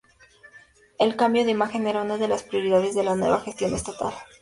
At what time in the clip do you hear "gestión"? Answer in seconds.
3.41-3.75